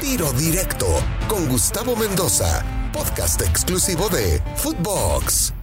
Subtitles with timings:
[0.00, 0.86] Tiro Directo
[1.28, 5.59] con Gustavo Mendoza, podcast exclusivo de Footbox.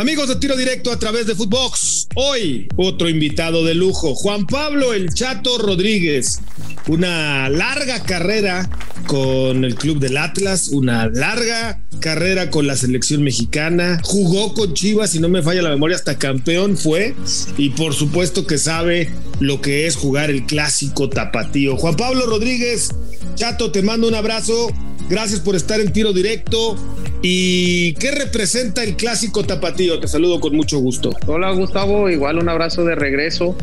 [0.00, 4.94] Amigos de Tiro Directo a través de Footbox, hoy otro invitado de lujo, Juan Pablo
[4.94, 6.38] El Chato Rodríguez.
[6.86, 8.70] Una larga carrera
[9.08, 15.10] con el club del Atlas, una larga carrera con la selección mexicana, jugó con Chivas,
[15.10, 17.16] si no me falla la memoria, hasta campeón fue
[17.56, 21.76] y por supuesto que sabe lo que es jugar el clásico tapatío.
[21.76, 22.90] Juan Pablo Rodríguez,
[23.34, 24.68] Chato, te mando un abrazo,
[25.08, 26.76] gracias por estar en tiro directo.
[27.20, 29.98] ¿Y qué representa el clásico tapatío?
[29.98, 31.16] Te saludo con mucho gusto.
[31.26, 33.56] Hola Gustavo, igual un abrazo de regreso.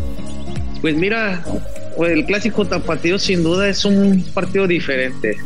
[0.81, 1.43] Pues mira,
[2.05, 5.37] el clásico tapatío sin duda es un partido diferente.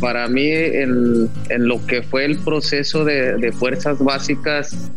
[0.00, 4.90] Para mí, en, lo que fue el proceso de, fuerzas básicas,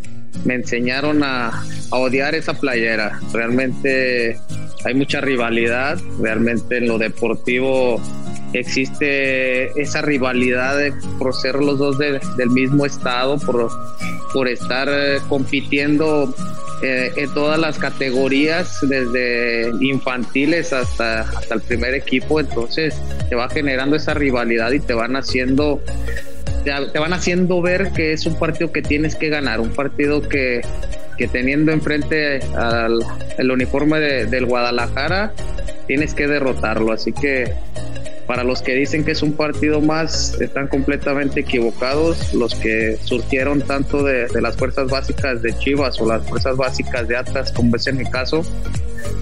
[0.43, 1.49] me enseñaron a,
[1.91, 3.19] a, odiar esa playera.
[3.31, 4.37] Realmente
[4.85, 8.01] hay mucha rivalidad, realmente en lo deportivo
[8.53, 10.77] existe esa rivalidad
[11.19, 13.69] por ser los dos del mismo estado, por,
[14.33, 16.33] por estar eh, compitiendo
[16.81, 23.49] eh, en todas las categorías, desde infantiles hasta, hasta el primer equipo, entonces te va
[23.49, 25.81] generando esa rivalidad y te van haciendo
[26.63, 30.61] te, van haciendo ver que es un partido que tienes que ganar, un partido que,
[31.17, 32.99] que teniendo enfrente al
[33.37, 35.33] el uniforme del Guadalajara,
[35.87, 36.91] tienes que derrotarlo.
[36.91, 37.53] Así que
[38.33, 42.33] para los que dicen que es un partido más, están completamente equivocados.
[42.33, 47.15] Los que surgieron tanto de, las fuerzas básicas de Chivas o las fuerzas básicas de
[47.15, 48.43] Atlas, como es en mi caso,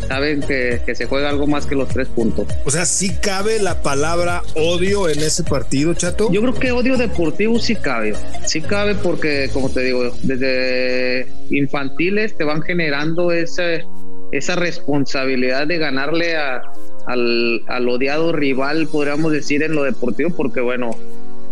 [0.07, 2.47] saben que, se juega algo más que los tres puntos.
[2.63, 6.31] O sea, ¿sí cabe la palabra odio en ese partido, Chato?
[6.31, 8.13] Yo creo que odio deportivo sí cabe.
[8.45, 13.83] Sí cabe porque, como te digo, desde infantiles te van generando ese,
[14.31, 16.61] esa responsabilidad de ganarle a,
[17.07, 20.95] al, al odiado rival, podríamos decir, en lo deportivo, porque bueno,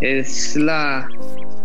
[0.00, 1.08] es la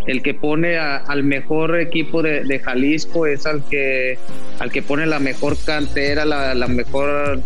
[0.08, 4.18] el que pone al mejor equipo de, Jalisco, es al que
[4.60, 7.42] al que pone la mejor cantera, la, mejor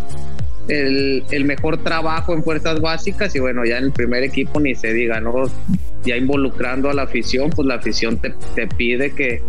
[0.67, 4.75] el, el, mejor trabajo en fuerzas básicas y bueno, ya en el primer equipo ni
[4.75, 5.43] se diga, ¿no?
[6.03, 9.41] Ya involucrando a la afición, pues la afición te, te pide que,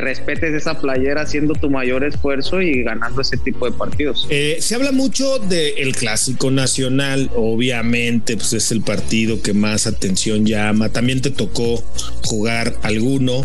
[0.00, 4.26] respetes esa playera haciendo tu mayor esfuerzo y ganando ese tipo de partidos.
[4.30, 10.46] Eh, se habla mucho del clásico nacional, obviamente, pues es el partido que más atención
[10.46, 10.90] llama.
[10.90, 11.82] También te tocó
[12.24, 13.42] jugar alguno.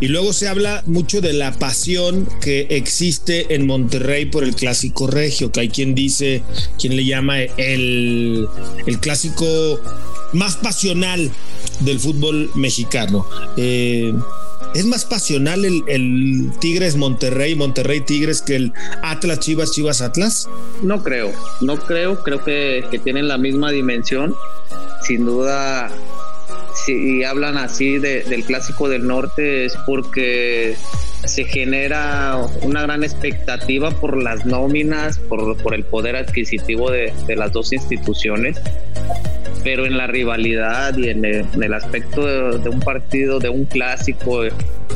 [0.00, 5.06] Y luego se habla mucho de la pasión que existe en Monterrey por el clásico
[5.06, 6.42] regio, que hay quien dice,
[6.78, 8.46] quien le llama el,
[8.86, 9.80] el clásico
[10.32, 11.30] más pasional
[11.80, 13.26] del fútbol mexicano.
[13.56, 14.12] Eh,
[14.74, 18.72] ¿Es más pasional el, Tigres Monterrey, Monterrey Tigres que el
[19.02, 20.48] Atlas Chivas Chivas Atlas?
[20.82, 24.34] No creo, no creo, creo que, tienen la misma dimensión.
[25.02, 25.90] Sin duda,
[26.84, 30.76] si hablan así del clásico del norte es porque
[31.24, 37.36] se genera una gran expectativa por las nóminas, por, por el poder adquisitivo de, de
[37.36, 38.58] las dos instituciones
[39.64, 44.42] pero en la rivalidad y en el, aspecto de, un partido, de un clásico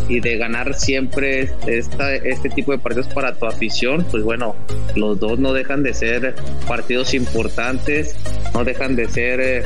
[0.08, 4.56] y de ganar siempre esta, este tipo de partidos para tu afición, pues bueno,
[4.96, 6.34] los dos no dejan de ser
[6.66, 8.16] partidos importantes,
[8.54, 9.62] no dejan de ser eh,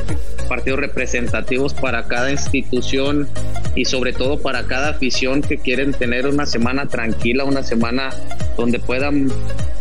[0.47, 3.27] partidos representativos para cada institución
[3.75, 8.09] y sobre todo para cada afición que quieren tener una semana tranquila, una semana
[8.55, 9.31] donde puedan,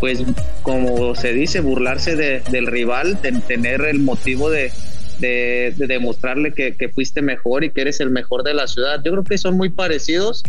[0.00, 0.22] pues
[0.62, 4.71] como se dice, burlarse del rival, tener el motivo de
[5.19, 9.00] de, demostrarle que, fuiste mejor y que eres el mejor de la ciudad.
[9.04, 10.43] Yo creo que son muy parecidos.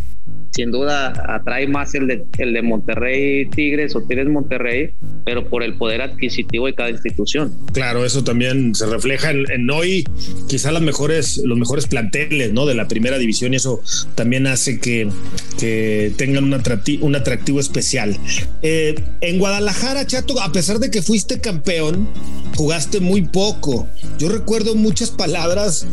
[0.52, 4.92] Sin duda atrae más el de, el de Monterrey Tigres o Tigres Monterrey,
[5.26, 7.54] pero por el poder adquisitivo de cada institución.
[7.74, 10.08] Claro, eso también se refleja en, hoy,
[10.48, 12.66] quizá las mejores, los mejores planteles ¿no?
[12.66, 13.82] de la primera división y eso
[14.16, 15.10] también hace que,
[15.60, 18.18] que tengan un atractivo, un atractivo especial.
[18.62, 22.08] Eh, en Guadalajara, Chato, a pesar de que fuiste campeón,
[22.56, 23.88] jugaste muy poco.
[24.18, 25.88] Yo recuerdo muchas palabras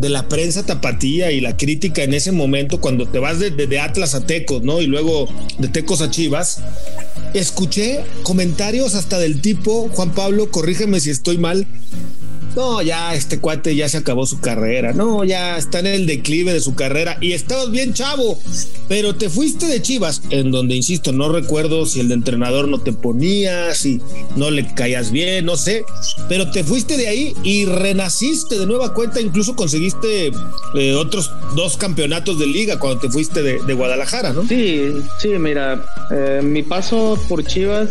[0.00, 3.80] de la prensa tapatía y la crítica en ese momento cuando te vas de, de,
[3.80, 4.80] Atlas a Tecos, ¿no?
[4.80, 6.62] Y luego de Tecos a Chivas.
[7.34, 11.66] Escuché comentarios hasta del tipo, Juan Pablo, corrígeme si estoy mal,
[12.56, 16.52] no, ya este cuate ya se acabó su carrera, no, ya está en el declive
[16.52, 18.38] de su carrera y estabas bien chavo,
[18.88, 22.80] pero te fuiste de Chivas, en donde, insisto, no recuerdo si el de entrenador no
[22.80, 24.00] te ponía, si
[24.36, 25.84] no le caías bien, no sé,
[26.28, 30.32] pero te fuiste de ahí y renaciste de nueva cuenta, incluso conseguiste
[30.74, 34.46] eh, otros dos campeonatos de liga cuando te fuiste de, Guadalajara, ¿no?
[34.46, 37.90] Sí, sí, mira, eh, mi paso por Chivas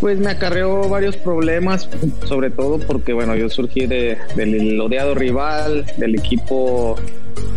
[0.00, 1.88] Pues me acarreó varios problemas,
[2.24, 6.96] sobre todo porque, bueno, yo surgí de, del odiado rival, del equipo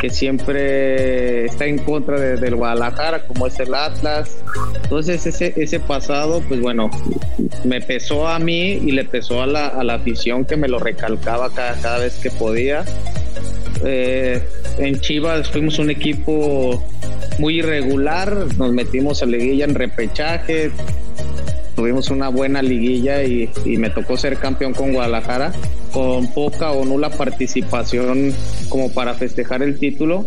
[0.04, 4.38] que siempre está en contra del Guadalajara, como es el Atlas.
[4.84, 6.90] Entonces ese, ese pasado, pues bueno,
[7.64, 10.80] me pesó a mí y le pesó a la, a la afición que me lo
[10.80, 12.84] recalcaba cada, cada vez que podía.
[13.86, 14.42] Eh,
[14.78, 16.86] en Chivas fuimos un equipo
[17.40, 20.72] muy irregular, nos metimos a liguilla en repechaje,
[21.84, 25.52] tuvimos una buena liguilla y, me tocó ser campeón con Guadalajara,
[25.92, 28.32] con poca o nula participación
[28.70, 30.26] como para festejar el título.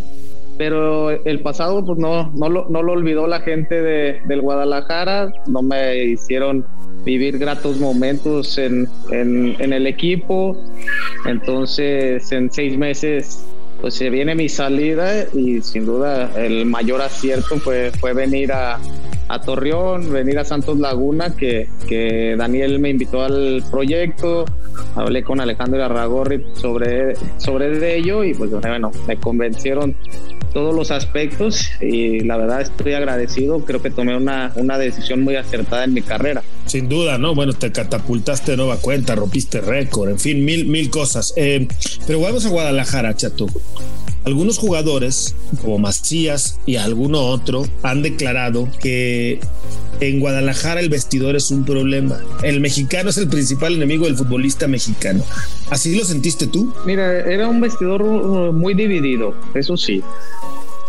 [0.58, 5.32] Pero el pasado pues no, no, lo, no lo olvidó la gente de, del Guadalajara,
[5.46, 6.66] no me hicieron
[7.06, 10.62] vivir gratos momentos en, en, el equipo.
[11.24, 13.46] Entonces, en seis meses,
[13.81, 18.78] pues se viene mi salida y sin duda el mayor acierto fue, fue venir a,
[19.28, 24.44] a Torreón, venir a Santos Laguna, que, que Daniel me invitó al proyecto,
[24.94, 29.96] hablé con Alejandro Arragorri sobre, sobre ello y pues bueno, me convencieron
[30.52, 35.37] todos los aspectos y la verdad estoy agradecido, creo que tomé una, una decisión muy
[35.37, 36.43] acertada en mi carrera.
[36.64, 37.34] Sin duda, ¿no?
[37.34, 41.34] Bueno, te catapultaste de nueva cuenta, rompiste récord, en fin, mil, mil cosas.
[41.37, 41.69] Eh,
[42.06, 43.46] pero vamos a Guadalajara, Chato.
[44.24, 49.38] Algunos jugadores, como Macías y alguno otro, han declarado que
[50.00, 52.18] en Guadalajara el vestidor es un problema.
[52.42, 55.22] El mexicano es el principal enemigo del futbolista mexicano.
[55.70, 56.74] ¿Así lo sentiste tú?
[56.84, 60.02] Mira, era un vestidor uh, muy dividido, eso sí.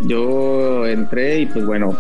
[0.02, 1.96] Yo entré y pues bueno,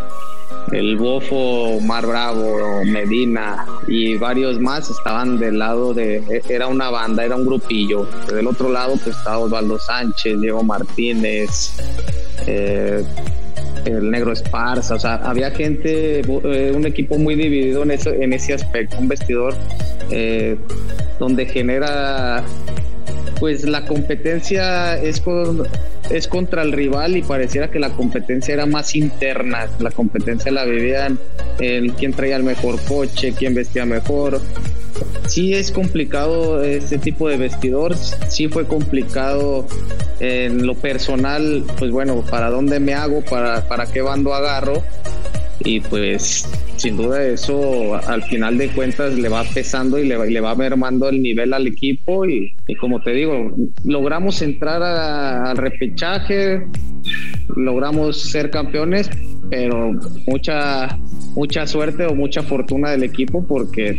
[0.71, 6.89] el Bofo, Mar Bravo, Medina y varios más estaban del lado de, e, era una
[6.89, 8.07] banda, era un grupillo.
[8.31, 11.77] Del otro lado pues estaba Osvaldo Sánchez, Diego Martínez,
[12.45, 13.03] eh,
[13.85, 18.33] el Negro Esparza, o sea, había gente, eh, un equipo muy dividido en, ese, en
[18.33, 19.53] ese aspecto, un vestidor
[20.11, 20.57] eh,
[21.19, 22.43] donde genera
[23.39, 25.22] pues la competencia es,
[26.10, 29.68] es contra el rival y pareciera que la competencia era más interna.
[29.80, 31.19] La competencia la vivían
[31.60, 34.42] en quién traía el mejor coche, quién vestía mejor.
[35.28, 39.68] Sí es complicado este tipo de vestidor, sí fue complicado
[40.19, 44.81] en lo personal, pues bueno, para dónde me hago, para, para qué bando agarro
[45.59, 50.42] y pues sin duda eso al final de cuentas le va pesando y le, le
[50.42, 56.65] va mermando el nivel al equipo y, como te digo, logramos entrar al repechaje,
[57.56, 59.09] logramos ser campeones,
[59.50, 59.94] pero
[60.27, 60.98] mucha
[61.38, 63.95] mucha suerte o mucha fortuna del equipo porque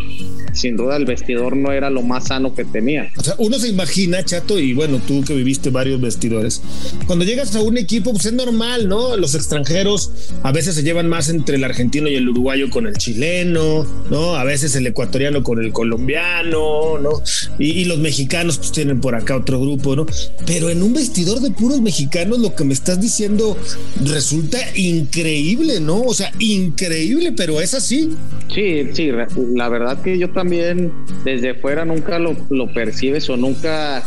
[0.52, 3.12] sin duda el vestidor no era lo más sano que tenía.
[3.16, 6.60] O sea, uno se imagina, Chato, y bueno, tú que viviste varios vestidores,
[7.06, 9.16] cuando llegas a un equipo, pues es normal, ¿no?
[9.16, 10.10] Los extranjeros
[10.42, 14.34] a veces se llevan más entre el argentino y el uruguayo con el chileno, ¿no?
[14.34, 17.22] A veces el ecuatoriano con el colombiano, ¿no?
[17.60, 20.06] Y, los mexicanos pues tienen por acá otro grupo, ¿no?
[20.44, 23.56] Pero en un vestidor de puros mexicanos lo que me estás diciendo
[24.04, 26.02] resulta increíble, ¿no?
[26.02, 28.16] O sea, increíble, pero es así.
[28.52, 29.10] Sí, sí,
[29.54, 30.92] la verdad que yo también
[31.24, 34.02] desde fuera nunca lo, lo percibes o nunca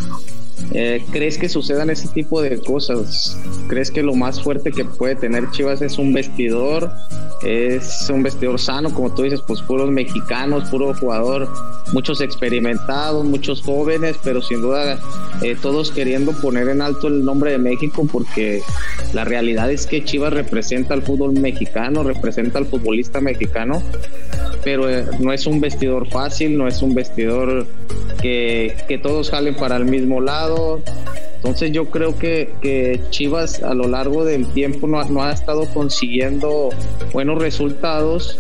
[0.74, 3.38] eh, ¿Crees que sucedan ese tipo de cosas?
[3.68, 6.92] ¿Crees que lo más fuerte que puede tener Chivas es un vestidor?
[7.44, 11.50] Es un vestidor sano, como tú dices, pues puros mexicanos, puro jugador,
[11.92, 15.00] muchos experimentados, muchos jóvenes, pero sin duda
[15.42, 18.62] eh, todos queriendo poner en alto el nombre de México porque
[19.14, 23.82] la realidad es que Chivas representa al fútbol mexicano, representa al futbolista mexicano,
[24.64, 27.68] pero eh, no es un vestidor fácil, no es un vestidor
[28.22, 30.82] que, que todos jalen para el mismo lado
[31.42, 36.70] entonces yo creo que, Chivas a lo largo del tiempo no, no, ha estado consiguiendo
[37.14, 38.38] buenos resultados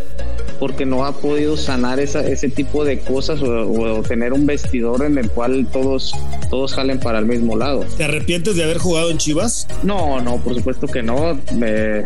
[0.59, 5.17] porque no ha podido sanar esa, ese tipo de cosas o, tener un vestidor en
[5.17, 6.13] el cual todos,
[6.51, 7.83] todos jalen para el mismo lado.
[7.97, 9.67] ¿Te arrepientes de haber jugado en Chivas?
[9.81, 11.39] No, no, por supuesto que no.
[11.55, 12.03] Me,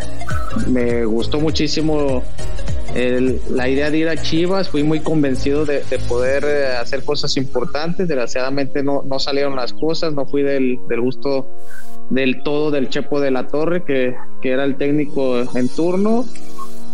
[0.68, 2.24] me gustó muchísimo
[2.96, 8.08] la idea de ir a Chivas, fui muy convencido de, poder eh, hacer cosas importantes,
[8.08, 11.46] desgraciadamente no, no salieron las cosas, no fui del, gusto
[12.10, 16.24] del todo del Chepo de la Torre, que, que era el técnico en turno,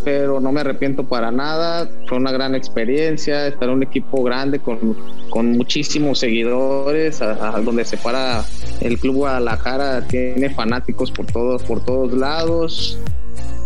[0.04, 1.88] pero no me arrepiento para nada.
[2.08, 4.98] Fue una gran experiencia estar en un equipo grande con,
[5.30, 8.44] con muchísimos seguidores, a, donde se para
[8.80, 12.98] el Club Guadalajara, tiene fanáticos por todos, por todos lados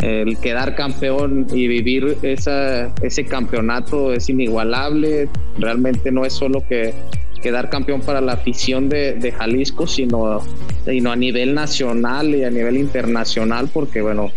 [0.02, 5.30] el quedar campeón y vivir ese campeonato es inigualable.
[5.58, 6.94] Realmente no es solo que
[7.42, 10.42] quedar campeón para la afición de, Jalisco, sino,
[10.84, 14.32] sino, a nivel nacional y a nivel internacional, porque bueno,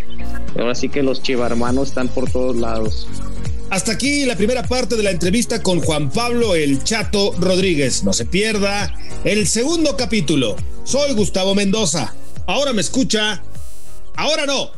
[0.58, 3.08] ahora sí que los chivarmanos están por todos lados.
[3.70, 8.04] Hasta aquí la primera parte de la entrevista con Juan Pablo El Chato Rodríguez.
[8.04, 10.56] No se pierda el segundo capítulo.
[10.84, 12.14] Soy Gustavo Mendoza.
[12.46, 13.42] Ahora me escucha.
[14.16, 14.77] Ahora no.